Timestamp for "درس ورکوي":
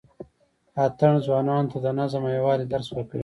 2.73-3.19